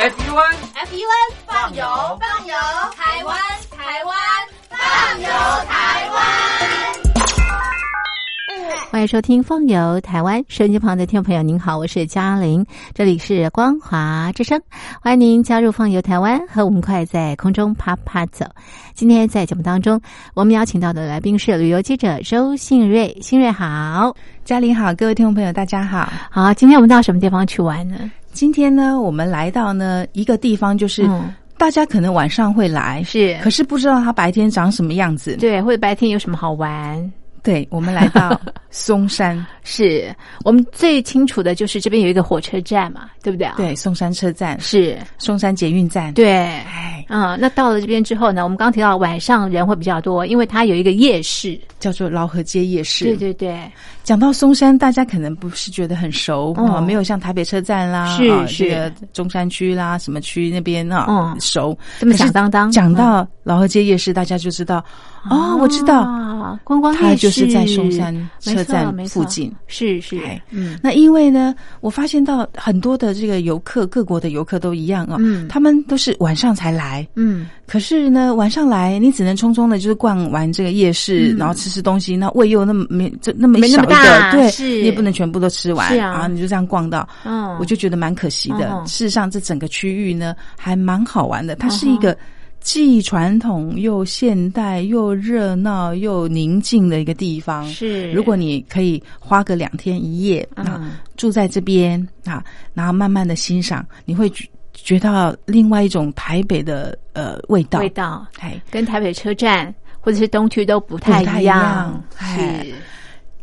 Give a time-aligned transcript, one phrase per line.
[0.00, 1.84] FUN FUN 放油
[2.18, 2.54] 放油，
[2.96, 3.36] 台湾
[3.70, 4.16] 台湾
[4.70, 5.28] 放油
[5.68, 6.24] 台湾。
[8.90, 14.58] 欢迎收听《风游台湾》，收音机旁的听众朋友，您好，我是嘉玲，这里是光华之声，
[15.02, 18.46] 欢迎您加入《放游台湾》，和我们快在空中啪啪走。
[18.94, 20.00] 今天在节目当中，
[20.32, 26.10] 我们邀请到的来宾是旅游记者周信瑞，信瑞好，嘉玲好，各位听众朋友大家好。
[26.30, 28.10] 好，今天我们到什么地方去玩呢？
[28.32, 31.08] 今天呢，我们来到呢一个地方，就是
[31.58, 37.12] 大家可能晚上会来，是，可是不知道它白天长什么样子，对，或者白天有什么好玩。
[37.42, 38.38] 对，我们来到
[38.70, 43.54] 松山， 是我们最清楚的就是这边有一个火车站嘛，对不对啊？
[43.56, 46.12] 对，松山车站是松山捷运站。
[46.12, 53.04] 对，哎，嗯，那到了这边之后呢，我们刚提到晚上人会比较多，因为它有一个夜市，叫做老河街夜市。
[53.04, 53.58] 对对对，
[54.04, 62.70] 讲到松山，大家可能不是觉得很熟啊，没有像台北车站啦，是是中山区啦，什么区那边啊，嗯，熟这么响当当。
[62.70, 64.84] 讲到老河街夜市，大家就知道。
[65.28, 70.18] 哦，我知道，观光它就是在松山车站附近，是是，
[70.50, 88.70] 嗯，那因为呢，我发现到很多的这个游客，各国的游客都一样啊，嗯，他们都是晚上才来，嗯，可是呢，晚上来你只能匆匆的，就是逛完这个夜市，然后吃吃东西，那胃又那么没这那么小一个，对，你也不能全部都吃完，啊，你就这样逛到，嗯，我就觉得蛮可惜的。
[88.86, 92.16] 事实上，这整个区域呢，还蛮好玩的，它是一个。
[92.60, 98.12] 既传统又现代又热闹又宁静的一个地方，是。
[98.12, 102.44] 如果你可以花个两天一夜啊，住在这边啊，
[102.74, 104.30] 然后慢慢的欣赏，你会
[104.74, 107.80] 觉到另外一种台北的呃味道。
[107.80, 112.74] 味道，哎，跟台北车站或者是东区都不太一样，是。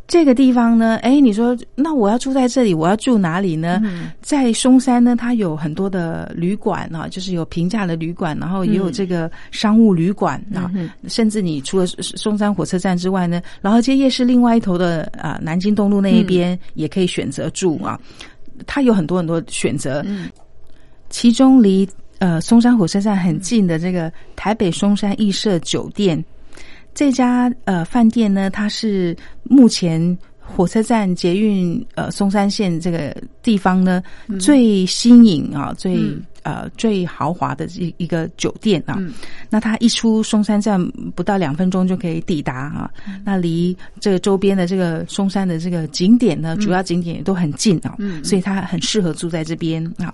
[0.08, 3.82] 这个地方呢，哎，你说那我要住在这里，我要住哪里呢？
[4.22, 10.72] 在松山呢，它有很多的旅馆啊，就是有平价的旅馆，然后也有这个商务旅馆啊，
[11.10, 18.00] 甚至你除了松山火车站之外呢，然后街夜市另外一头的啊，南京东路那一边也可以选择住啊，
[18.66, 20.06] 它有很多很多选择，
[21.10, 21.86] 其中离
[22.20, 26.23] 呃松山火车站很近的这个台北松山艺舍酒店。
[26.98, 30.18] 这家呃饭店呢，它是目前
[30.56, 34.02] 火车站捷运呃松山线这个地方呢
[34.40, 36.00] 最新颖啊最
[36.44, 38.98] 呃最豪华的一一个酒店啊。
[39.50, 40.82] 那它一出松山站
[41.16, 42.90] 不到两分钟就可以抵达啊。
[43.26, 47.96] 那离这个周边的这个松山的这个景点呢，主要景点也都很近啊。
[48.24, 50.14] 所以它很适合住在这边啊。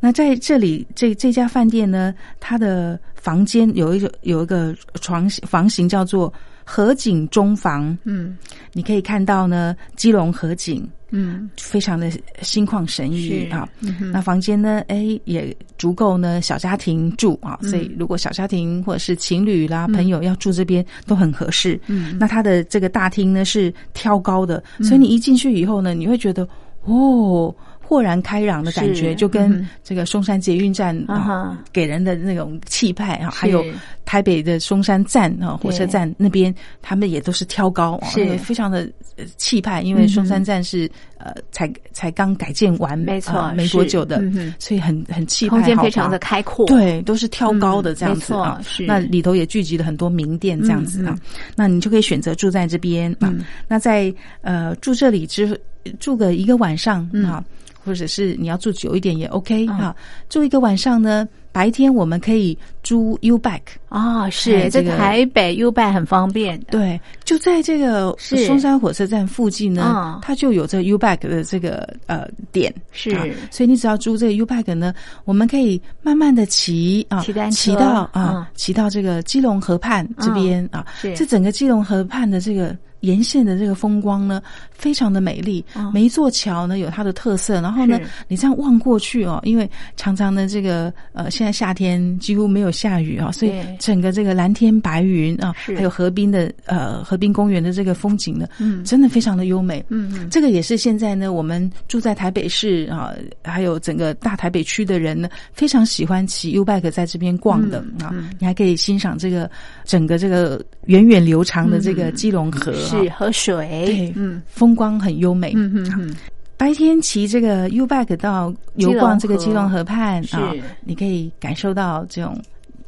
[0.00, 6.32] 那在这里这这家饭店呢，它的房间有一个有一个床房型叫做
[6.64, 8.36] 河景中房，嗯，
[8.72, 12.10] 你可以看到呢基隆河景，嗯，非常的
[12.42, 13.68] 心旷神怡啊。
[14.12, 21.78] 那房间呢，哎，也足够呢小家庭住啊，所以如果小家庭或者是情侣啦、朋友要住这边都很合适。
[21.86, 26.48] 嗯，那它的这个大厅呢是挑高的，所以你一进去以后呢，你会觉得
[26.84, 27.54] 哦。
[27.94, 33.64] 豁然开朗的感觉，就跟这个松山捷运站啊给人的那种气派啊，还有
[34.04, 36.52] 台北的松山站啊火车站那边，
[36.82, 38.36] 他们也都是挑高，是。
[38.38, 38.90] 非常的
[39.36, 39.80] 气派。
[39.80, 44.20] 因为松山站是呃才才刚改建完，没错，没多久的，
[44.58, 48.60] 所以很很气派，空间非常的开阔，对，都是挑高的这样子啊。
[48.80, 51.16] 那里头也聚集了很多名店这样子啊，
[51.54, 53.32] 那你就可以选择住在这边啊。
[53.68, 55.56] 那在呃住这里之
[56.00, 57.44] 住个一个晚上啊。
[57.84, 59.94] 或者是你要住久一点也 OK 哈，
[60.28, 74.92] 住一个晚上呢，白天我们可以租 U bike 啊，是在台北 U bike 很方便，对，就在这个松山火车站附近呢，它就有这 U bike 的这个呃点，是，所以你只要租这个 U bike 呢，
[75.24, 80.84] 我们可以慢慢的骑啊，骑单车，骑到啊，骑到这个基隆河畔这边啊，
[81.14, 82.76] 这整个基隆河畔的这个。
[83.04, 84.40] 沿线的这个风光呢，
[84.70, 85.62] 非常的美丽。
[85.92, 99.84] 每一座桥呢有它的特色，然后呢，你这样望过去哦，因为常常的这个呃，现在夏天几乎没有下雨啊，所以整个这个蓝天白云啊，还有河滨的呃河滨公园的这个风景呢，嗯，真的非常的优美。
[99.88, 103.12] 嗯嗯，这个也是现在呢，我们住在台北市啊，
[103.42, 108.14] 还有整个大台北区的人呢，非常喜欢骑 U bike 在这边逛的啊。
[108.38, 109.50] 你还可以欣赏这个
[109.84, 112.72] 整个这个源远流长的这个基隆河。
[112.74, 115.52] 是河水，对，嗯，风光很优美。
[115.54, 116.16] 嗯嗯嗯，
[116.64, 120.50] 白天骑这个 U bike 到游逛这个基隆河畔啊，
[120.82, 122.40] 你可以感受到这种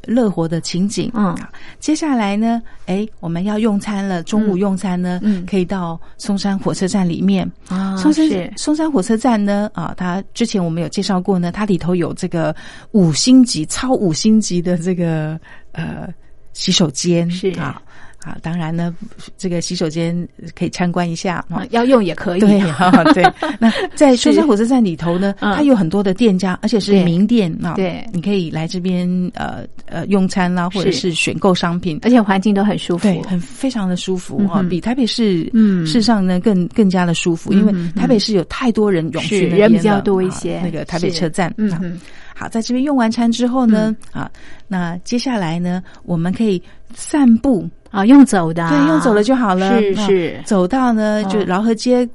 [0.06, 1.11] 乐活的情景。
[1.12, 1.37] 嗯，
[1.78, 5.44] 接下来呢，哎，我们要用餐了，中午用餐呢，嗯。
[5.44, 7.46] 可以到松山火车站里面。
[7.69, 8.26] 啊松山
[8.56, 12.56] 松山火车站呢，啊，它之前我们有介绍过呢，它里头有这个
[12.93, 15.38] 五星级、超五星级的这个
[15.73, 16.08] 呃
[16.55, 17.31] 洗手间。
[17.31, 17.50] 是。
[17.61, 17.82] 啊
[18.26, 18.93] 啊，当然呢，
[19.38, 20.26] 这个洗手间
[20.58, 21.58] 可以参观一下啊。
[21.58, 21.67] 啊。
[21.70, 23.23] 要用也可以，对。
[23.61, 25.55] 那在松山火车站里头呢，嗯。
[25.55, 27.75] 它有很多的店家，而且是名店啊。
[27.75, 28.05] 对。
[28.12, 32.00] 你可以来这边呃呃用餐啦，或者是是选购商品。
[32.02, 33.05] 而且环境都很舒服。
[33.05, 35.87] 对，，很非常的舒服哈、嗯比台北市嗯。
[35.87, 40.61] 事实上呢更更加的舒服，因为台北市有太多人涌去那边人比较多一些。
[40.64, 41.55] 那个台北车站，啊。
[41.58, 42.00] 嗯哼
[42.38, 44.30] 好，在这边用完餐之后呢，啊，
[44.68, 46.62] 那接下来呢，我们可以
[46.94, 49.80] 散步，啊，用走的啊，对，用走了就好了。
[49.80, 51.46] 是啊是走到呢，就嗯。
[51.46, 52.06] 饶河街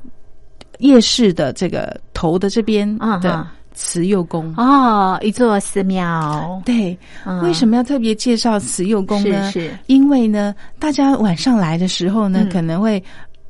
[0.77, 3.47] 夜市的这个头的这边的嗯。
[3.73, 4.53] 慈幼宫。
[4.57, 6.95] 哦，一座寺庙，对，
[7.25, 7.41] 嗯。
[7.41, 9.49] 为什么要特别介绍慈幼宫呢？
[9.51, 9.71] 是是。
[9.87, 12.49] 因为呢，大家晚上来的时候呢，嗯。
[12.49, 13.03] 可能会，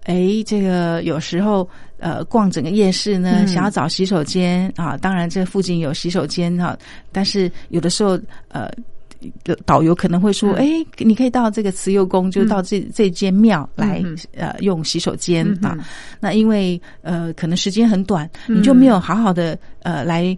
[0.03, 1.67] 哎，这个有时候
[1.99, 3.47] 呃逛整个夜市呢，嗯。
[3.47, 6.77] 想要找洗手间啊，当然这附近有洗手间哈、
[7.11, 8.19] 但是有的时候
[8.49, 8.69] 呃。
[9.67, 10.81] 导游可能会说：“嗯。
[10.81, 15.77] 哎、你可以到这个慈幼宫，就到这、这间庙来、嗯呃用洗手间、嗯啊。
[16.19, 18.57] 那因为呃可能时间很短，嗯。
[18.57, 20.35] 你就没有好好的呃来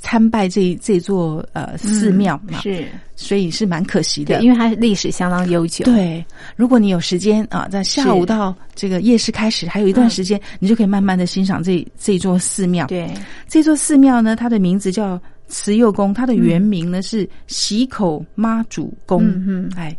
[0.00, 4.42] 参拜这这座呃寺庙、嘛，嗯是，所以是蛮可惜，的。
[4.42, 6.24] 因为它历史相当悠久，对，
[6.56, 12.86] 如果你有时间啊，在下午到这个夜市开始，还有一段时间，你就可以慢慢的欣赏这这座寺庙。
[12.86, 13.08] 对，
[13.46, 19.22] 这座寺庙呢，它的名字叫慈幼宫，它的原名呢、是喜口妈祖宫。
[19.24, 19.96] 嗯嗯哎。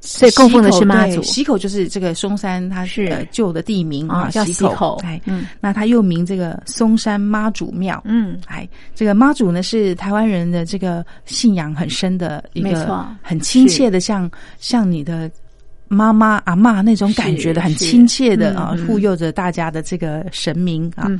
[0.00, 1.22] 所以供奉的是妈祖。
[1.22, 3.06] 溪口就是这个松山它是。
[3.06, 5.46] 呃旧的地名啊叫喜喜口哎，嗯。
[5.60, 8.00] 那它又名这个松山妈祖庙。
[8.04, 8.40] 嗯。
[8.46, 15.30] 哎，这个妈祖呢是台湾人的这个信仰很深的一个，很亲切的像像你的
[15.88, 21.10] 妈妈阿妈那种感觉的，很亲切的啊护佑着大家的这个神明啊。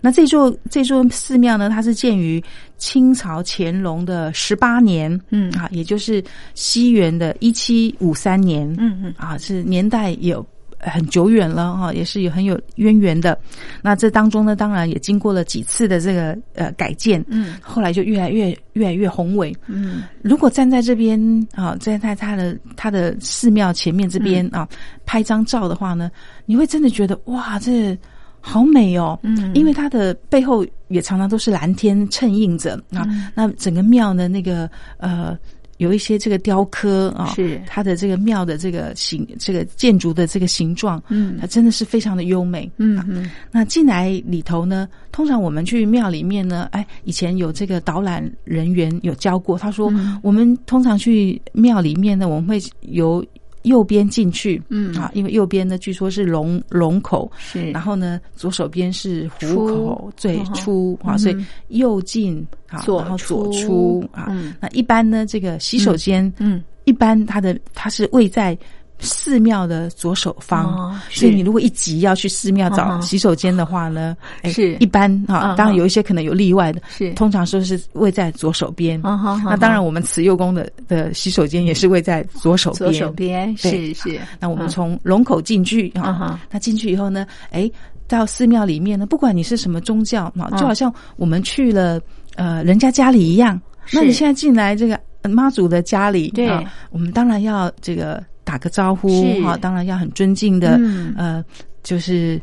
[0.00, 2.42] 那这座这座寺庙呢，它是建于
[2.78, 5.50] 清朝乾隆的十八年，嗯。
[5.52, 6.22] 啊，也就是
[6.54, 9.14] 西元的一七五三年，嗯嗯。
[9.16, 10.44] 啊，是年代有
[10.82, 13.38] 很久远了哈、也是有很有渊源的。
[13.80, 19.56] 那这当中呢，当然也经过了几次的这个呃改建，嗯后来就越来越越来越宏伟。
[19.68, 21.18] 嗯如果站在这边
[21.52, 24.68] 啊，站在他的他的寺庙前面这边嗯啊，
[25.06, 26.10] 拍张照的话呢，
[26.46, 27.96] 你会真的觉得哇，这
[28.40, 29.16] 好美哦。
[29.22, 33.06] 嗯因为它的背后也常常都是蓝天衬映着啊。
[33.06, 34.68] 嗯那整个庙的那个
[34.98, 35.38] 呃。
[35.82, 37.60] 有一些这个雕刻啊，是。
[37.66, 41.36] 它的这个庙的这个形，这个建筑的这个形状，嗯。
[41.40, 42.70] 它真的是非常的优美。
[42.76, 43.28] 嗯嗯。
[43.50, 50.18] 那进来里头呢，通常我们去庙里面呢，哎，以前有这个导览人员有教过，他说、嗯。
[50.22, 53.24] 我们通常去庙里面呢，我们会由
[53.62, 54.94] 右边进去，嗯。
[54.96, 64.26] 啊，因为右边呢据说是龙龙口，是，然后呢左手边是虎口，最出啊，嗯所以右进啊，左然后左出出啊。
[64.30, 66.62] 嗯那一般呢，这个洗手间，嗯。
[66.84, 68.58] 一般它的它是位在
[69.02, 74.74] 寺庙的左手方，哦所以你如果一急要去寺庙找洗手间的话呢，哎是。
[74.76, 77.12] 一般嗯啊，哼当然有一些可能有例外的，是。
[77.14, 79.00] 通常说是位在左手边。
[79.02, 82.92] 那当然，我们慈幼宫的的洗手间也是位在左手边。
[82.92, 87.70] 左手边是是，那我们嗯从龙口进去啊，那进去以后呢，哎，
[88.08, 92.00] 到寺庙里面呢，不管你是什么宗教啊，嗯就好像我们去了
[92.36, 93.60] 呃人家家里一样。
[93.90, 96.48] 那你现在进来这个呃妈祖的家里，对。
[96.48, 98.22] 啊，我们当然要这个
[98.52, 99.42] 打个招呼是。
[99.42, 101.14] 啊，当然要很尊敬的，嗯。
[101.16, 101.42] 呃，
[101.82, 102.40] 就是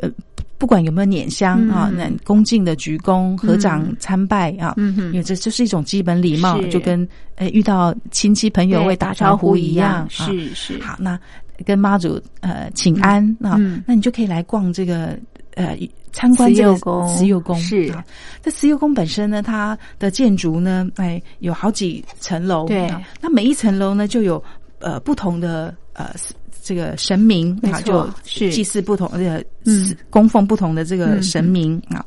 [0.00, 0.08] 呃。
[0.56, 1.70] 不管有没有捻香嗯。
[1.70, 4.94] 啊，那恭敬的鞠躬、合掌参拜啊，嗯。
[4.94, 5.06] 哼。
[5.06, 10.04] 因为这就是一种基本礼貌，就跟呃遇到亲戚朋友会打招呼一样。
[10.04, 10.06] 啊。
[10.08, 10.80] 是是。
[10.80, 11.18] 好，那
[11.66, 13.82] 跟妈祖呃请安啊、嗯。
[13.84, 15.18] 那你就可以来逛这个
[15.56, 15.76] 呃
[16.12, 17.06] 参观这个宫。
[17.14, 17.92] 慈幼宫是。
[17.92, 18.02] 啊。
[18.40, 22.86] 这慈幼宫本身呢，它的建筑呢，哎有好几层楼，对。
[22.86, 23.02] 啊。
[23.20, 24.42] 那每一层楼呢就有
[24.84, 26.14] 呃不同的呃。
[26.66, 32.02] 这个神明啊，就是祭祀不同的、嗯供奉不同的这个嗯神明啊。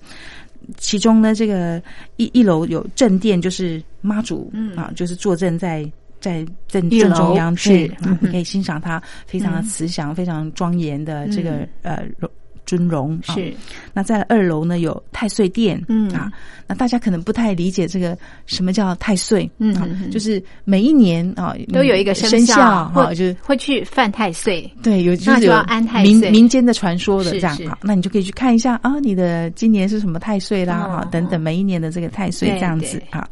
[0.77, 1.79] 其中呢，这个
[2.15, 5.87] 一一楼有正殿，就是妈祖，嗯啊，就是坐镇在
[6.19, 12.27] 在正正中央，是，嗯啊，你 可以欣赏它非常的慈祥、非常庄严的这个、呃容
[12.67, 13.19] 尊容。
[13.25, 13.33] 啊。
[13.33, 13.51] 是，
[13.93, 16.07] 那在二楼呢有太岁殿，嗯。
[16.11, 16.31] 啊，
[16.67, 19.43] 那大家可能不太理解这个什么叫太岁，
[19.75, 19.81] 啊。
[19.89, 24.71] 嗯就是每一年啊都有一个生肖，哈，或就是会去犯太岁。
[24.83, 26.13] 对，有就那就要是有安太岁。
[26.13, 33.27] 民民间的传说的这样好，那你就可以去看一下啊，你的今年是什么太岁啦，哦哈、等等，每一年的这个太岁这样子啊。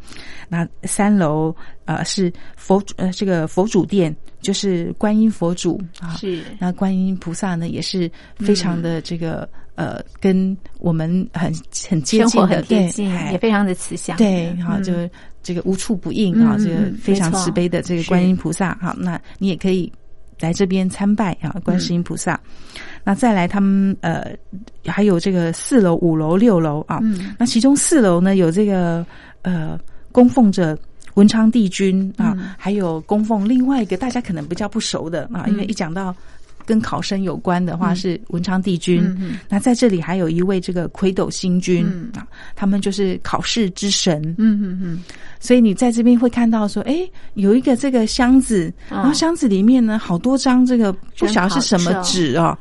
[0.48, 1.54] 那三楼
[1.86, 6.14] 呃是佛呃这个佛主殿，就是观音佛祖啊。
[6.16, 6.44] 是。
[6.60, 9.25] 那观音菩萨呢，也是非常的这个、
[9.76, 11.54] 呃，跟我们很
[11.90, 14.16] 很接近的，对很贴近，哎也非常的慈祥。
[14.18, 14.94] 对，哈、嗯就
[15.44, 19.92] 这个无处不应啊，嗯这个嗯非常慈悲的这个观音菩萨哈，那你也可以
[20.40, 22.40] 来这边参拜啊，观世音菩萨。
[23.04, 24.32] 那再来，他们呃
[24.86, 29.06] 还有这个四楼、五楼、六楼啊，嗯那其中四楼呢有这个
[29.42, 29.80] 呃
[30.12, 30.78] 供奉着。
[31.16, 36.14] 文昌帝君啊，嗯还有供奉另外一个大家可能比较不熟的啊，因为嗯一讲到
[36.66, 39.04] 跟考生有关的话嗯是文昌帝君，
[39.48, 42.10] 那在这里还有一位这个魁斗星君、嗯。
[42.16, 45.04] 啊，他们就是考试之神，嗯嗯嗯，
[45.40, 48.98] 所以你在这边会看到说，哎，有一个这个箱子，嗯。
[48.98, 52.58] 然后箱子里面呢好多张这个不晓得是什么纸哦，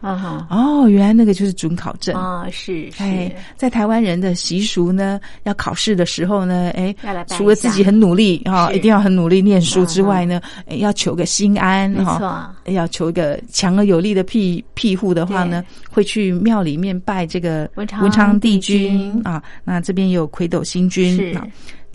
[0.51, 2.15] 哦，原来那个就是准考证。
[2.15, 6.95] 啊是是，哎，在台湾人的习俗呢，要考试的时候呢，哎
[7.29, 8.77] 除了自己很努力哈、是。
[8.77, 19.23] 一定要很努力念书之外呢，哎要求个心安没哈、错，要求一个强而有力的庇庇护的话呢，会去庙里面拜这个文昌帝帝君君。
[19.25, 19.43] 啊。
[19.65, 21.37] 那这边有魁斗星君是。
[21.37, 21.47] 啊，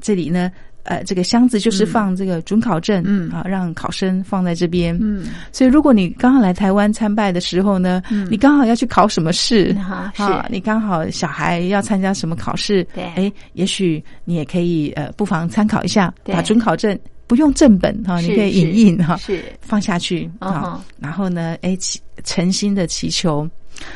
[0.01, 0.51] 这里呢。
[0.83, 3.29] 呃，这个箱子就是放这个准考证，嗯。
[3.29, 4.97] 啊，让考生放在这边。
[4.99, 8.27] 嗯，所以如果你刚好来台湾参拜的时候呢，嗯。
[8.31, 10.23] 你刚好要去考什么试，哈是。
[10.23, 13.03] 啊，你刚好小孩要参加什么考试，对。
[13.15, 16.33] 哎，也许你也可以呃，不妨参考一下，对。
[16.33, 16.97] 把准考证
[17.29, 23.47] 不用正本哈，你可以影印哈，是放下去啊、然后呢，哎，祈诚心的祈求。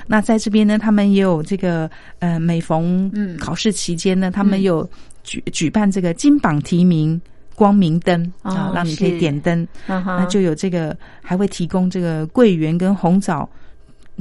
[0.06, 3.36] 那在这边呢，他们也有这个呃，每逢嗯。
[3.38, 4.88] 考试期间呢，他们有
[5.24, 7.20] 举举办这个金榜题名
[7.56, 9.68] 光明灯哦啊，让你可以点灯。
[9.88, 13.50] 那就有这个还会提供这个桂圆跟红枣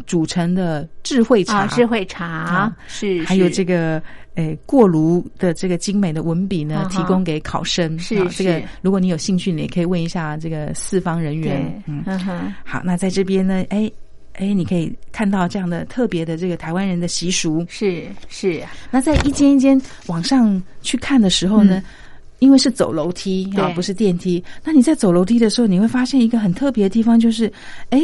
[0.06, 4.02] 煮成的智慧茶，啊智慧茶啊是，还有这个
[4.34, 7.99] 诶过炉的这个精美的文笔呢提供给考生。
[7.99, 13.90] 是啊这个如果你有兴趣，你也可以问一下这个四方人员。，嗯，嗯哼，好，那在这边呢，哎
[14.34, 17.64] 哎，你可以看到这样的特别的这个台湾人的习俗。
[17.68, 21.82] 是是，那在一间一间往上去看的时候呢，
[22.38, 24.42] 因为是走楼梯啊，不是电梯。
[24.64, 27.52] 那你在走楼梯的时候，你会发现一个很特别的地方，就是，
[27.90, 28.02] 哎，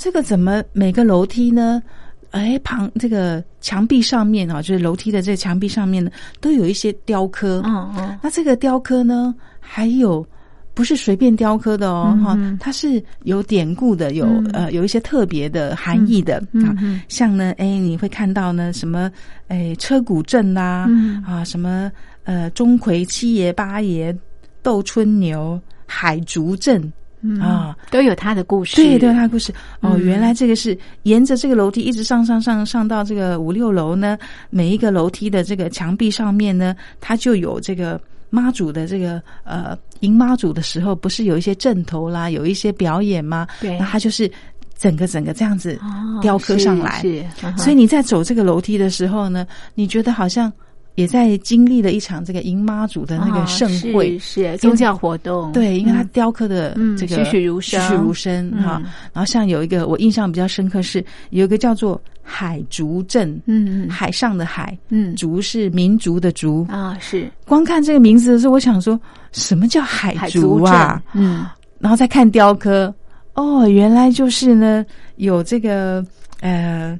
[0.00, 1.82] 这个怎么每个楼梯呢？
[2.30, 7.60] 哎，旁这个墙壁上面啊，就是楼梯的这个墙壁上面呢，都有一些雕刻。
[7.66, 10.26] 嗯嗯，那这个雕刻呢，还有
[10.72, 16.72] 不是随便雕刻的哦，哈、它是有典故的，有、嗯呃有一些特别的含义的、啊。
[17.08, 19.12] 像呢，哎，你会看到呢，什么
[19.48, 21.92] 哎车骨阵啦、嗯啊，什么
[22.24, 24.16] 呃钟馗七爷八爷
[24.62, 26.90] 斗春牛海竹阵。
[27.22, 29.52] 嗯啊，都有他的故事，对都有，他的故事。
[29.80, 30.00] 哦，嗯。
[30.00, 38.00] 原来这个是沿着这个楼梯一直上上上上到这个五六楼呢，每一个楼梯的这个墙壁上面呢，它就有这个
[38.30, 43.46] 妈祖的这个呃迎妈祖的时候，不是有一些阵头啦，有一些表演吗？
[43.60, 43.78] 对。
[43.78, 44.30] 那它就是
[44.78, 47.22] 整个整个这样子哦雕刻上来，是，
[47.58, 50.50] 所以你在走这个楼梯的时候呢，你觉得好像
[50.94, 54.16] 也在经历了一场这个迎妈祖的那个盛会。
[54.16, 58.82] 哦是是宗教活动，对，因为它嗯雕刻的嗯这个栩栩如生栩栩如生嗯哈。
[59.12, 66.66] 然后像有一个我印象比较深刻是有一个叫做海竹镇，嗯嗯海上的海，嗯竹是民族的竹。
[66.68, 69.00] 啊是光看这个名字的时候，我想说
[69.32, 71.02] 什么叫海海竹啊？
[71.12, 71.46] 镇嗯
[71.78, 72.94] 然后再看雕刻，
[73.32, 74.84] 哦，原来就是呢
[75.16, 76.04] 有这个
[76.40, 76.98] 呃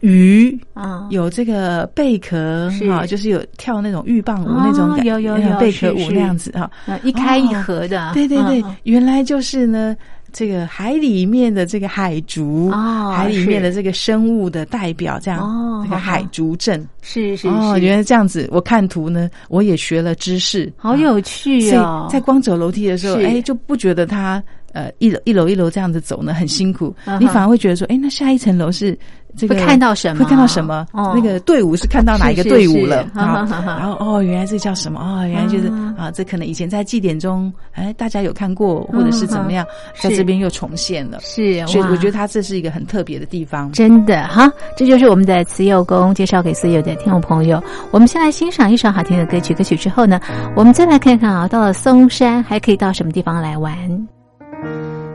[0.00, 0.58] 鱼。
[0.74, 1.06] 啊。
[1.10, 2.90] 有这个贝壳是。
[2.90, 6.70] 哈，就是有跳那种鹬蚌舞哦那种感，有有贝壳舞那样子哈。
[6.86, 9.96] 呃一开一合的，对对对嗯，原来就是呢，
[10.32, 13.78] 这个海里面的这个海竹，哦海里面的是。
[13.78, 16.84] 这个生物的代表，这样，哦这个海竹镇。
[17.00, 23.24] 是是哦，是，原来这样子，我看图呢，我也学了知识，好有趣所哦以，在光走楼梯的时候，是。
[23.24, 28.96] 哎，就不觉得它呃一楼一楼一楼这样子走呢很辛苦，嗯你反而会觉得说，哎，那下一层楼是
[29.36, 30.86] 这个会看到什么会看到什么？
[30.92, 33.76] 哦那个队伍是看到哪一个队伍了哈哈哈？
[33.80, 35.00] 然后哦，原来这叫什么？
[35.00, 39.66] 哦，原来就是啊啊，这可能以前在祭典中，哎，大家有看过，或者是怎么样，
[40.00, 41.18] 在这边又重现了。
[41.22, 43.70] 是，哇所以我觉得它这是一个很特别的地方。
[43.72, 47.62] 真的哈，这就是我们的慈幼宫介绍给所有的听众朋友。
[47.90, 50.20] 我们先来欣赏一首好听的歌曲，歌曲之后呢，
[50.56, 53.76] 我们再来看看啊，到了嵩山还可以到什么地方来玩？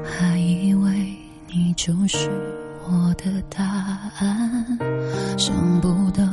[0.03, 0.89] 还以为
[1.47, 2.29] 你就是
[2.85, 3.63] 我的答
[4.19, 4.77] 案，
[5.37, 6.23] 想不到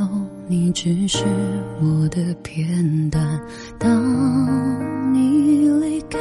[0.47, 1.25] 你只是
[1.81, 3.40] 我的片段。
[3.79, 6.19] 当你离开，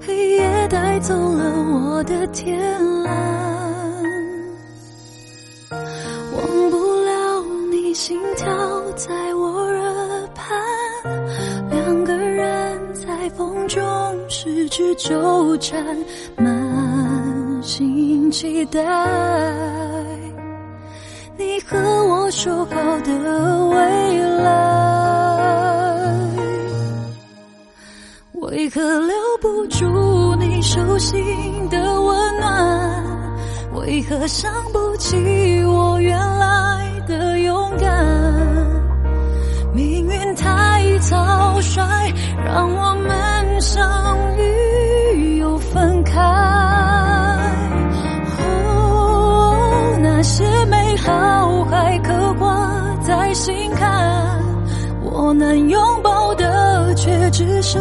[0.00, 2.60] 黑夜带走了我的天
[3.02, 3.12] 蓝，
[5.70, 8.46] 忘不了你心跳
[8.92, 10.56] 在我耳畔，
[11.70, 13.82] 两个人在风中
[14.64, 15.84] 失去纠缠，
[16.38, 18.80] 满心期待。
[21.36, 21.76] 你和
[22.08, 23.12] 我说好的
[23.68, 24.48] 未来，
[28.40, 31.20] 为何留不住你手心
[31.68, 33.04] 的温暖？
[33.74, 38.02] 为何想不起我原来的勇敢？
[39.74, 41.82] 命运太草率，
[42.42, 43.10] 让我们
[43.60, 46.20] 相遇又分开。
[48.40, 54.42] 哦，那些美好还刻挂在心坎，
[55.02, 57.80] 我能拥抱的却只剩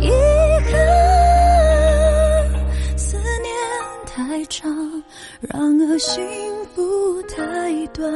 [0.00, 0.10] 遗
[0.64, 0.72] 憾。
[2.96, 3.52] 思念
[4.06, 4.70] 太长，
[5.40, 6.22] 然而幸
[6.74, 7.36] 福太
[7.88, 8.08] 短。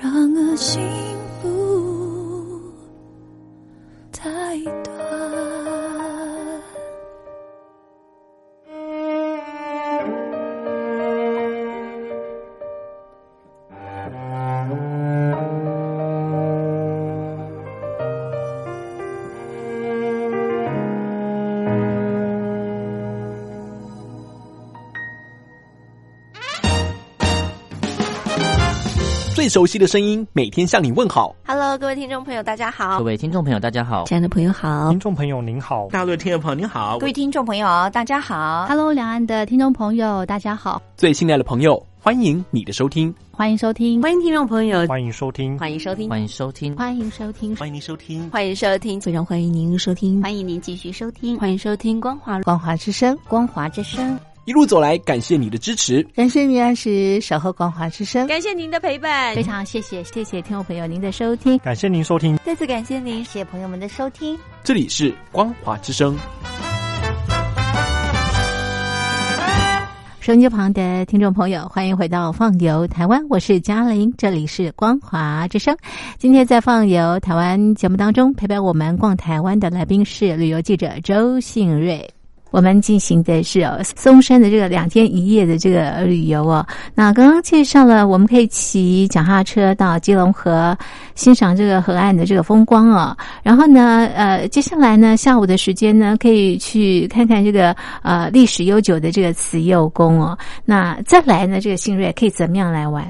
[0.00, 0.82] 让恶心
[29.52, 31.36] 熟悉的声音，每天向你问好。
[31.46, 33.04] Hello，各位听众朋友，大家好各。
[33.04, 34.02] 位听众朋友，大家好。
[34.06, 38.64] 亲爱的朋友好听，众朋友您好，大陆的听众朋友您好各，位听众朋友，大家好。
[38.66, 43.14] Hello，两岸的听众朋友，大家好，最信赖的朋友，欢迎你的收听。
[43.30, 48.30] 欢迎收听，欢迎听众朋友，欢迎收听，欢迎收听，欢迎收听，欢迎收听，欢迎您收听。
[48.30, 48.98] 欢迎收听。
[49.02, 50.22] 非常欢迎您收听。
[50.22, 54.18] 欢迎您继续收听，欢迎收听光华光华之声，光华之声。
[54.44, 56.02] 一路走来，感谢你的支持。
[56.16, 62.36] 感谢你按时守候光华之声，感谢您的陪伴非，常谢谢谢谢听众朋友您的收听，感谢您收听。
[62.38, 63.24] 再次感谢您。
[63.24, 64.36] 谢谢朋友们的收听。
[64.64, 66.18] 这里是光华之声。
[70.18, 75.76] 收音机旁的听众朋友，欢迎回到《放游台湾》，我是嘉玲，这里是光华之声。
[76.18, 82.12] 今天在《放游台湾》节目当中，陪伴我们逛台湾的来宾是旅游记者周信瑞。
[82.52, 86.64] 我们进行的是哦松山的这个两天一夜的这个旅游哦。
[86.94, 90.76] 那刚刚介绍了，我们可以骑脚踏车到基隆河
[91.16, 93.16] 欣赏这个河岸的这个风光哦。
[93.42, 100.38] 然后呢，呃，接下来呢，下午的时间呢，可以去看看这个呃历史悠久的这个慈幼宫哦。
[100.64, 103.04] 那再来呢，这个新锐可以怎么样来玩？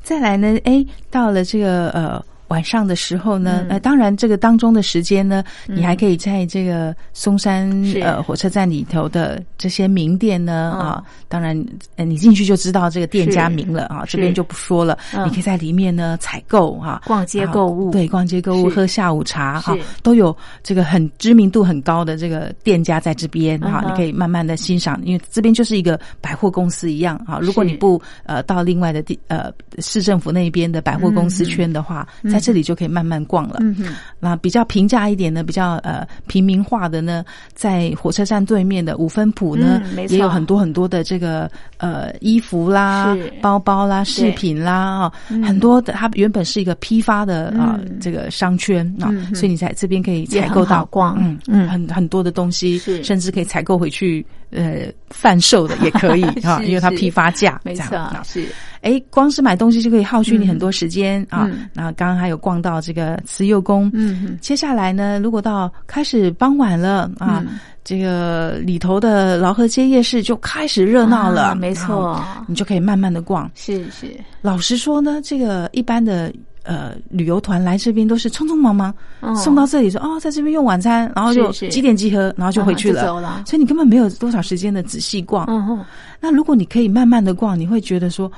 [0.00, 3.68] 再来呢，哎，到了这个呃晚上的时候呢，嗯。
[3.70, 7.70] 呃，当然这个当中的时间呢，你还可以在这个松山
[8.02, 10.80] 呃火车站里头的这些名店呢嗯。
[10.80, 11.56] 啊，当然
[11.96, 15.26] 呃你进去就知道这个店家名了啊，这边就不说了，嗯。
[15.26, 17.90] 你可以在里面呢采购哈，逛街购物。
[17.90, 27.38] 对，逛街购物喝下午茶哈是，都有这个很知名度很高的这个店家在这边哈你可以慢慢的欣赏，因为这边就是一个百货公司一样啊。
[27.40, 33.58] 如果你不呃到另外的地呃市政府那边的百货公司圈的话，在这里就可以慢慢逛了。
[33.60, 37.24] 嗯哼，那比较平价一点的，比较呃平民化的呢，
[37.54, 45.12] 在火车站对面的五分铺呢，也有很多很多的这个呃衣服啦、包包啦、饰品啦啊、
[45.44, 45.92] 很多的。
[45.92, 51.16] 它原本是一个批发的啊、嗯这个商圈啊、嗯所以你在这边可以采购到逛。
[51.20, 51.68] 嗯嗯。
[51.68, 58.46] 很很多的东西，甚至可以采购回去呃贩售的也可以 哈，因为它批发价没错是。
[58.80, 61.68] 哎，光是买东西就可以耗去你很多时间、啊嗯。
[61.74, 67.58] 然后刚刚还有逛到这个慈幼宫，嗯哼接下来呢，如果到开始傍晚了啊，嗯。
[67.84, 72.12] 这个里头的劳合街夜市就开始热闹了，啊没错。
[72.12, 73.50] 啊你就可以慢慢的逛。
[73.54, 74.14] 是是。
[74.42, 76.32] 老实说呢，这个一般的。
[76.68, 79.34] 呃，旅游团来这边都是匆匆忙忙、哦。
[79.34, 83.02] 送到这里说哦，在这边用晚餐，然后就几点集合，然后就回去了，
[83.46, 85.46] 所以你根本没有多少时间的仔细逛。
[85.48, 85.82] 嗯
[86.20, 88.30] 那如果你可以慢慢的逛，你会觉得说，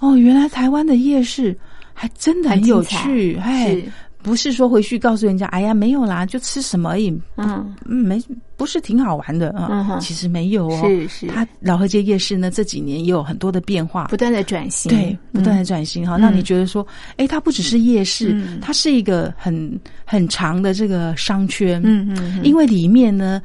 [0.00, 1.56] 哦，原来台湾的夜市
[1.94, 3.84] 还真的很有趣，哎是，
[4.22, 7.74] 不是说回去告诉人家，哎呀，没有啦，就吃什么而已，嗯。
[7.86, 8.20] 嗯，没
[8.56, 10.00] 不是挺好玩的啊、嗯哼。
[10.00, 11.26] 其实没有哦，是是。
[11.28, 16.84] 它老河街夜市呢这几年也有很多的变化，不断的转型，对，不断的嗯转型哈，让你觉得说，
[17.16, 18.58] 哎，它不只是夜市，嗯。
[18.60, 22.44] 它是一个很很长的这个商圈，嗯嗯嗯。
[22.44, 23.40] 因为里面呢，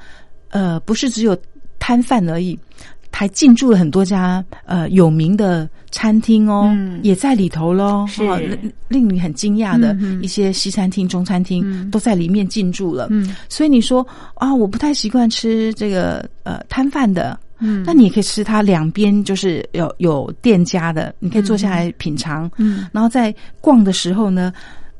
[0.50, 1.38] 呃，不是只有
[1.78, 2.58] 摊贩而已。
[3.16, 7.00] 还进驻了很多家呃有名的餐厅哦，嗯。
[7.04, 8.24] 也在里头喽，是。
[8.26, 11.90] 哦令令你很惊讶的一些西餐厅、中餐厅、嗯。
[11.90, 13.08] 都在里面进驻了。
[13.12, 13.34] 嗯。
[13.48, 17.84] 所以你说啊，我不太习惯吃这个呃摊贩的，嗯。
[17.86, 22.88] 那你也可以吃它两边就是有有店家的，你可以坐下来品尝，嗯。
[22.92, 24.52] 然后在逛的时候呢。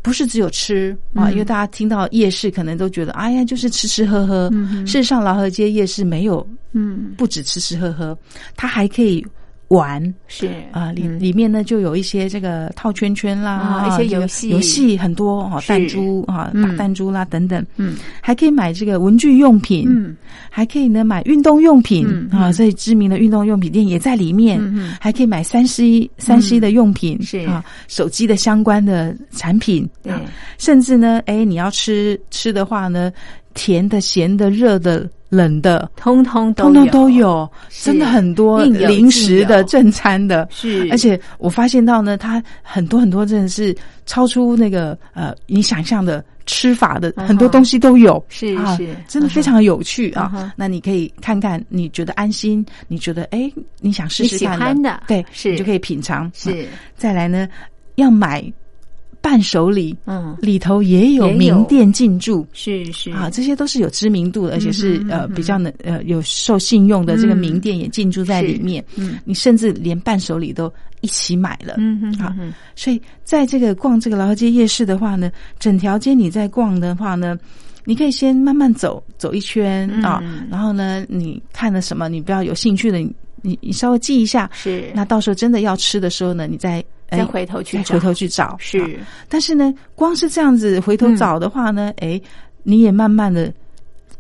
[0.04, 4.52] 不是只有吃啊，嗯因为大家听到夜市可能都觉得，哎呀，就是吃吃喝喝。
[4.86, 8.16] 事实上，劳合街夜市没有嗯不止吃吃喝喝，
[8.56, 9.26] 它还可以
[9.74, 10.02] 玩。
[10.28, 10.50] 是。
[10.72, 11.20] 啊，里嗯。
[11.20, 14.50] 里面呢就有一些这个套圈圈啦，啊一些这个游戏。
[14.50, 16.62] 游戏很多哦，弹珠啊，嗯。
[16.62, 17.96] 打弹珠啦等等，嗯。
[18.22, 20.16] 还可以买这个文具用品，嗯。
[20.50, 27.40] 还可以呢买运动用品嗯啊，所以知名的运动用品店也在里面，嗯嗯还可以买三 C 三 C 的用品、是。
[27.40, 30.14] 啊，手机的相关的产品，对。
[30.14, 30.22] 啊
[30.58, 33.12] 甚至呢，哎，你要吃吃的话呢，
[33.54, 35.90] 甜的、咸的、热的、冷的。
[35.96, 40.88] 通通都通通都有，真的很多零食的、正餐的，是。
[40.92, 48.96] 而且我发现到呢，它很多很多真的是超出那个呃你想象的吃法的，很多东西都有，是啊是。
[49.08, 50.54] 真的非常有趣啊。
[50.56, 55.04] 那你可以看看，你觉得安心，你觉得哎你想试试看欢的。
[55.08, 55.52] 对，是。
[55.52, 56.30] 你就可以品尝。
[56.36, 56.52] 是。
[56.64, 57.48] 啊再来呢，
[57.96, 58.44] 要买
[59.24, 62.46] 伴手礼，嗯里头也有名店进驻。
[62.52, 68.84] 是是啊，这些都是有知名度的，而且是、呃比较能呃有受信用的这个嗯名店也进驻在里面。
[68.98, 71.76] 嗯你甚至连伴手礼都一起买了。
[71.78, 77.40] 嗯嗯哼所以在这个逛这个劳合街夜市的话呢，整条街你在逛的话呢，
[77.86, 83.00] 你可以先慢慢走走一圈、嗯啊，然后呢，你看了什么，你比较有兴趣的，
[83.44, 84.50] 你你你稍微记一下。
[84.54, 88.56] 是那到时候真的要吃的时候呢，你再哎再回头去回头去找。
[88.60, 88.90] 是啊
[89.30, 92.20] 但是呢，光是这样子回头找的话呢，哎、
[92.64, 93.54] 你也慢慢的。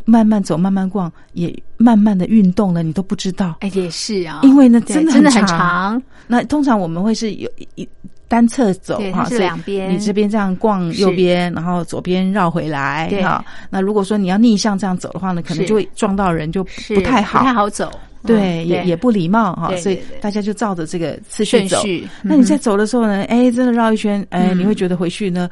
[0.05, 3.55] 慢慢走，慢慢逛，也慢慢的运动了，你都不知道。
[3.61, 6.03] 哎也是啊，因为呢，真的真的很长。
[6.27, 7.89] 那通常我们会是有一一
[8.27, 13.45] 单侧走哈所以两边你这边这样逛右边，然后左边绕回来对哈。
[13.69, 17.89] 那如果说你要逆向这样走的话呢，可能就会撞到人，就不太好，不太好走，
[18.25, 19.75] 对，嗯也也不礼貌哈。
[19.77, 21.81] 所以大家就照着这个次序走。
[21.81, 22.07] 序。
[22.21, 25.49] 那你在走的时候呢，哎，真的绕一圈，哎，嗯你会觉得回去呢，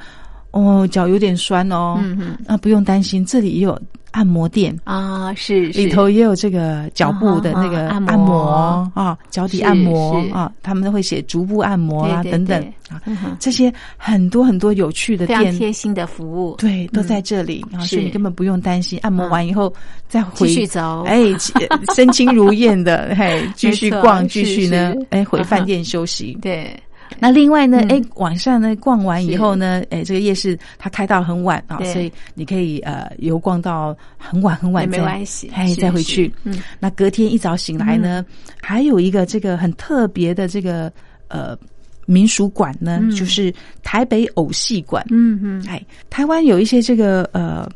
[0.52, 1.98] 哦，脚有点酸哦。
[2.02, 2.38] 嗯哼。
[2.46, 3.80] 那不用担心，这里也有
[4.12, 4.78] 按摩店。
[4.84, 5.80] 啊是是。
[5.80, 12.32] 里头也有这个脚部的那个啊按摩啊，脚底按摩是啊，他们都会写足部按摩啦对对。
[12.32, 19.74] 等等啊嗯，这些很多很多有趣的店，贴心的服务，对，都在这里啊，所以你根本不用担心，按摩完以后
[20.10, 21.04] 再回继续走。
[21.04, 21.24] 哎，
[21.96, 26.38] 身轻如燕的，嘿，继续逛，继续呢是，哎，回饭店休息。
[26.42, 26.78] 对
[27.20, 27.92] 那另外呢，嗯。
[27.92, 36.32] 哎、晚上呢逛完以后呢，哎，这个夜市它开到很晚啊，所以你可以呃游逛到很晚很晚没关系哎，再回去。
[36.44, 38.26] 嗯，那隔天一早醒来呢，
[38.62, 40.92] 还有一个这个很特别的这个
[41.28, 41.58] 呃
[42.06, 43.12] 民俗馆呢，嗯。
[43.12, 45.06] 就是台北偶戏馆。
[45.10, 47.70] 嗯嗯，哎，台湾有一些这个呃。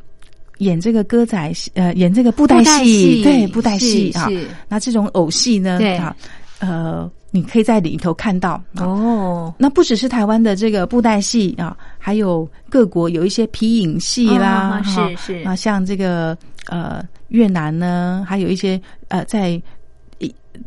[0.59, 4.31] 演这个歌仔戏，呃，演这个布袋戏戏，对，布袋戏啊。
[4.69, 5.97] 那这种偶戏呢，对。
[5.97, 6.15] 啊，
[6.59, 8.51] 呃，你可以在里头看到。
[8.75, 14.83] 啊哦，那不只是台湾的这个布袋戏啊，还有各国有一些皮影戏啦，哦
[15.17, 16.37] 是是啊，像这个
[16.67, 19.61] 呃越南呢，还有一些呃在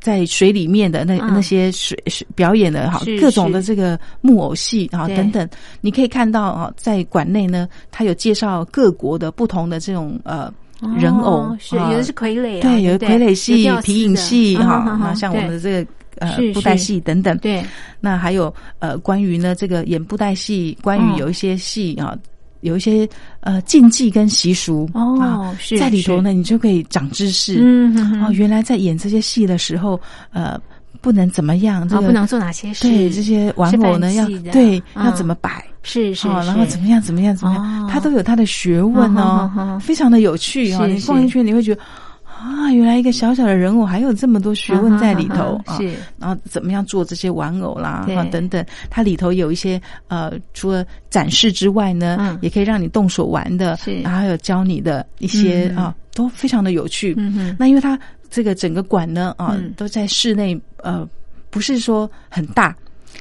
[0.00, 5.48] 在水里面的那、嗯那些水水表演的哈各种的这个木偶戏啊等等，
[5.80, 10.52] 你可以看到啊，在馆内呢，它有介绍各国的不同的这种呃。
[10.98, 11.90] 人偶哦是啊。
[11.92, 13.26] 有的是傀儡啊，对，有对不对？
[13.26, 17.64] 傀儡戏皮影戏 哈那像我们的这个呃布袋戏等等，对，
[18.00, 21.14] 那还有呃，关于呢这个演布袋戏，关哦。
[21.14, 22.16] 于有一些戏啊，
[22.60, 23.08] 有一些
[23.40, 27.58] 呃禁忌跟习俗哦在里头呢，你就可以长知识。
[27.60, 28.24] 嗯哼哼。
[28.24, 30.00] 哦，原来在演这些戏的时候，
[30.32, 30.60] 呃，
[31.00, 35.64] 不能怎么样，这个哦不能做哪些事，对这些玩偶呢要对嗯要怎么摆。
[35.84, 37.88] 是是，哦，然后怎么样怎么样怎么样，哦。
[37.90, 40.86] 它都有它的学问哦，非常的有趣哦。
[40.86, 41.80] 是你逛一圈，你会觉得
[42.26, 45.94] 啊，原来一个小小的人偶还有这么多学问在里头是。
[46.18, 52.38] 然后怎么样做这些玩偶啦，啊等等，它里头有一些呃，除了展示之外呢，嗯。
[52.42, 53.98] 也可以让你动手玩的，是。
[54.02, 57.14] 然后还有教你的一些、嗯啊，都非常的有趣。
[57.16, 59.72] 嗯哼那因为它这个整个馆呢啊，嗯。
[59.74, 61.08] 都在室内，呃，
[61.50, 62.74] 不是说很大。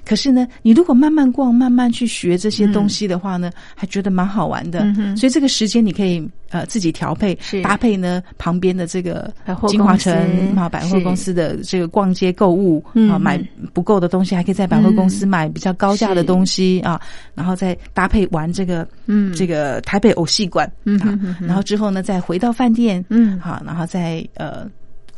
[0.04, 4.82] 可是呢，你如果慢慢逛、慢慢去学这些东西的话呢，还觉得蛮好玩的。
[4.98, 9.34] 嗯所以这个时间你可以呃自己调配是，搭配呢旁边的这个
[9.68, 13.42] 金华城啊百货公司的这个逛街购物啊，买
[13.74, 17.02] 不够的东西还可以在百货公司买比较高价的东西啊，
[17.34, 19.34] 然后再搭配玩这个嗯。
[19.34, 20.68] 这个台北偶戏馆
[21.00, 23.40] 啊嗯然后之后呢再回到饭店嗯。
[23.40, 24.70] 好，然后再呃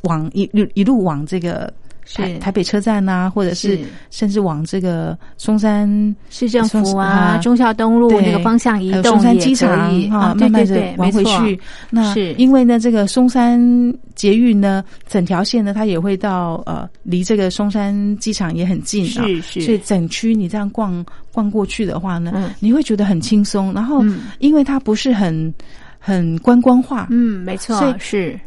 [0.04, 1.72] 往一路一路往这个。
[2.14, 2.40] 台是。
[2.40, 3.86] 台北车站呐、或者是是。
[4.12, 9.70] 甚至往这个松山市政府啊，忠孝东路那个方向移动松山机场，
[10.12, 11.60] 啊，慢慢的对对，玩回去。
[11.90, 12.34] 那是。
[12.34, 13.60] 因为呢，这个松山
[14.16, 19.62] 捷运呢，整条线呢，它也会到呃，离这个松山机场也很近啊，是是。
[19.62, 22.52] 所以整区你这样逛逛过去的话呢，嗯。
[22.60, 23.74] 你会觉得很轻松。
[23.74, 25.54] 然后嗯，因为它不是很
[26.00, 28.40] 很观光化，嗯，没错所以，是。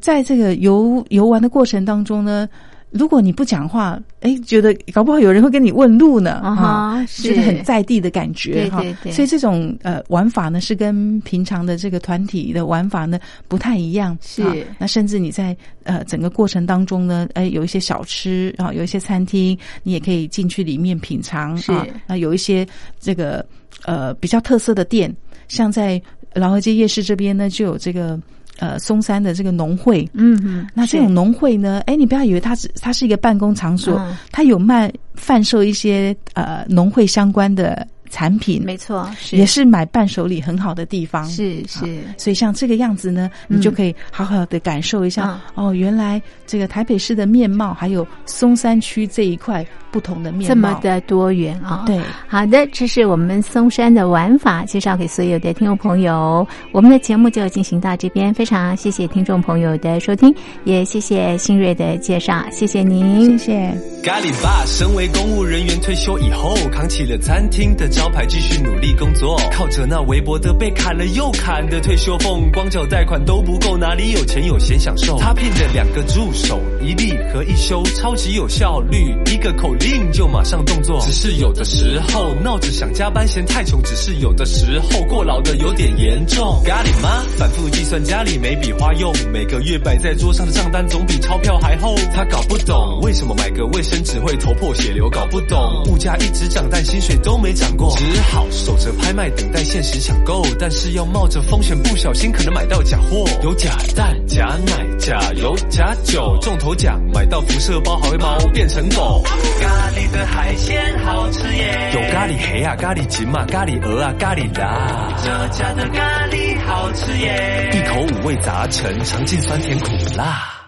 [0.00, 2.48] 在这个游游玩的过程当中呢。
[2.92, 8.96] 如果你不讲话，哎，觉得搞不好有人会跟你问路呢，啊哈啊，是觉得很在地的感觉哈对对。
[9.04, 14.16] 对所以这种呃玩法呢，是跟平常的这个团体的玩法呢不太一样。
[14.20, 21.86] 是啊那甚至你在呃整个过程当中呢，哎，有一些小吃啊，有一些餐厅，你也可以进去里面品尝是啊。
[22.06, 22.66] 那有一些
[23.00, 23.44] 这个
[23.86, 25.14] 呃比较特色的店，
[25.48, 26.00] 像在
[26.34, 28.20] 老河街夜市这边呢，就有这个
[28.58, 30.08] 呃松山的这个农会。
[30.14, 31.82] 嗯嗯，那这种农会呢？
[31.86, 41.24] 哎，你不要以为它是它是一个办公场所，嗯它有卖贩售一些呃农会相关的产品，没错，是也是买伴手礼很好的地方。
[41.24, 51.84] 是是啊所以像这个样子呢，你就可以好好的感受一下、哦，原来这个台北市的面貌，还有松山区这一块不同的面貌，这么的多元啊。
[51.86, 51.98] 对。
[52.28, 56.46] 好的，这是我们松山的玩法，介绍给所有的听众朋友。
[56.70, 64.02] 我们的节目就进行到这边，非常谢谢听众朋友的收听，也谢谢新锐的介绍，谢谢您，谢谢。
[64.02, 69.40] 咖喱爸，身为公务人员退休以后，扛起了餐厅的招牌，继续努力工作。
[69.52, 75.16] 靠着那微薄的被砍了又砍的退休俸，光脚贷款都不够，哪里有钱有闲享受？
[75.20, 81.00] 他聘的两个助手，一立和一休，超级有效率，一个口令就马上动作。
[81.00, 86.60] 只是有的时候闹着想加班，嫌太穷；只是有的时候过劳的有点严重。
[86.64, 91.94] 咖喱妈反复计算家里每笔花用，每个月摆在桌上的账单总比钞票还厚。
[92.12, 109.22] 他搞不懂为什么买个卫生纸会头破血流，搞不懂物价一直涨，但薪水都没涨过，只好守着拍卖等待限时抢购，但是要冒着风险，不小心可能买到假货，有假蛋、假奶、假油、假酒，中头奖买到辐射包还会猫变成狗。
[109.60, 120.61] 咖喱的海鲜好吃耶，有咖喱黑啊、咖喱金嘛、咖喱鹅啊、咖喱辣，这家的咖喱好吃耶，一口五味杂陈，尝尽酸甜苦辣。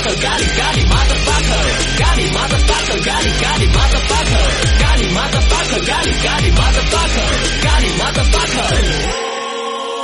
[0.00, 0.22] Motherfucker.
[0.22, 1.98] Got it, got it, motherfucker.
[1.98, 3.04] Got it, motherfucker.
[3.04, 4.78] Got it, got it, motherfucker.
[4.80, 5.86] Got it, motherfucker.
[5.86, 7.62] Got it, got it, motherfucker.
[7.62, 9.29] Got it, motherfucker.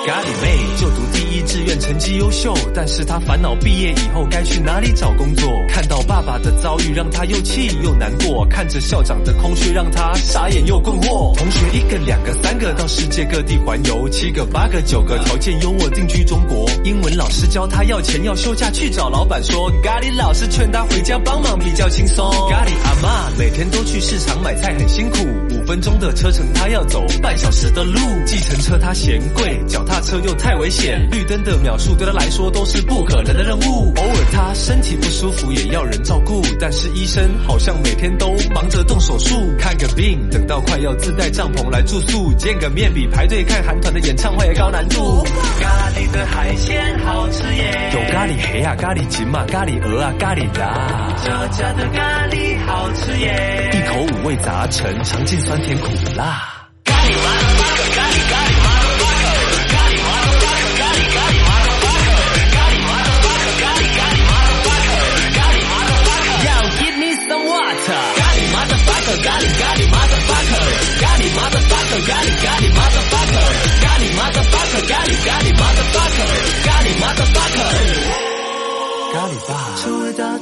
[0.06, 5.50] 咖喱妹就读第一志愿成绩优秀，但是她烦恼毕业以后该去哪里找工作。
[5.68, 11.36] 看到爸爸的遭遇，让她又气又难过；看着校长的空缺，让她傻眼又困惑。
[11.36, 16.70] 同学一个、两个、三个到世界各地环游，七个、八个、九个条件优渥定居中国。
[16.84, 22.30] 英文老师教他要钱要休假去找老板说，咖喱老师劝他回家帮忙比较轻松。
[22.48, 25.18] 咖喱阿妈每天都去市场买菜很辛苦，
[25.66, 27.98] 分钟的车程他要走半小时的路。
[28.24, 33.92] 计程车他嫌贵，脚踏车又太危险，绿灯的秒数对他来说都是不可能的任务。
[33.96, 39.34] 偶尔他身体不舒服也要人照顾，但是医生好像每天都忙着动手术。
[39.58, 45.24] 看个病等到快要自带帐篷来住宿，见个面比排队看韩团的演唱会高难度。
[45.60, 51.12] 咖喱的海鲜好吃耶，有咖喱黑啊，咖喱金嘛，咖喱鹅啊，咖喱鸭。
[51.24, 56.52] 这家的咖喱好吃耶，一口五味杂陈，尝尽酸酸甜苦辣。
[56.86, 58.66] 咖喱麻的 fuck，咖喱咖喱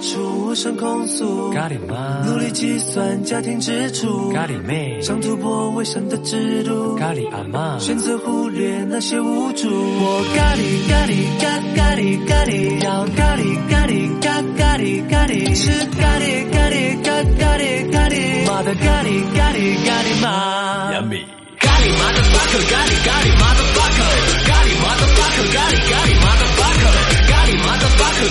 [0.04, 1.50] 成为大厨，我想控诉。
[1.52, 4.30] 咖喱妈，努力计算家庭支出。
[4.32, 6.94] 咖喱妹，想突破卫生的制度。
[6.96, 9.68] 咖喱阿妈，选择忽略那些无助。
[9.70, 20.92] 我咖喱咖喱咖咖喱咖喱，要咖喱咖喱咖咖喱咖喱，吃咖喱咖喱咖咖喱咖喱，妈的咖喱咖喱咖喱妈。
[20.92, 21.24] Yummy。
[21.58, 23.96] 咖喱妈的 fuck，咖喱咖喱妈的 fuck，
[24.44, 26.82] 咖喱妈的 fuck，咖喱咖喱咖喱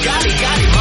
[0.03, 0.77] 咖喱咖喱妈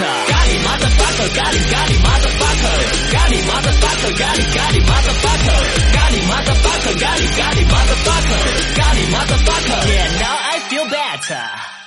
[0.00, 1.28] motherfucker.
[1.36, 1.66] Got motherfucker.
[1.70, 2.76] Got it, motherfucker.
[3.12, 4.10] Got motherfucker.
[4.54, 5.60] Got it, motherfucker.
[5.92, 7.00] Got motherfucker.
[7.36, 8.76] Got it, motherfucker.
[8.76, 9.80] Got motherfucker.
[9.92, 11.79] Yeah, now I feel better.